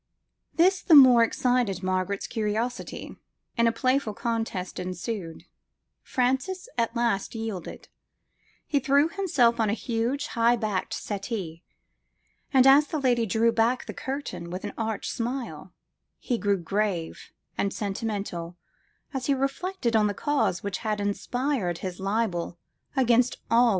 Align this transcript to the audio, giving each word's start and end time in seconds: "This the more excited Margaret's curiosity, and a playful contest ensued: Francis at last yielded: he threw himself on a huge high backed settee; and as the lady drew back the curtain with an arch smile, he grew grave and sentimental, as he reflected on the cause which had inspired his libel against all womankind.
"This 0.55 0.81
the 0.81 0.95
more 0.95 1.23
excited 1.23 1.83
Margaret's 1.83 2.25
curiosity, 2.25 3.17
and 3.55 3.67
a 3.67 3.71
playful 3.71 4.15
contest 4.15 4.79
ensued: 4.79 5.43
Francis 6.01 6.67
at 6.75 6.95
last 6.95 7.35
yielded: 7.35 7.87
he 8.65 8.79
threw 8.79 9.09
himself 9.09 9.59
on 9.59 9.69
a 9.69 9.73
huge 9.73 10.25
high 10.29 10.55
backed 10.55 10.95
settee; 10.95 11.61
and 12.51 12.65
as 12.65 12.87
the 12.87 12.97
lady 12.99 13.27
drew 13.27 13.51
back 13.51 13.85
the 13.85 13.93
curtain 13.93 14.49
with 14.49 14.63
an 14.63 14.73
arch 14.75 15.07
smile, 15.07 15.71
he 16.17 16.39
grew 16.39 16.57
grave 16.57 17.31
and 17.55 17.71
sentimental, 17.71 18.57
as 19.13 19.27
he 19.27 19.35
reflected 19.35 19.95
on 19.95 20.07
the 20.07 20.15
cause 20.15 20.63
which 20.63 20.79
had 20.79 20.99
inspired 20.99 21.77
his 21.85 21.99
libel 21.99 22.57
against 22.95 23.37
all 23.51 23.59
womankind. 23.65 23.69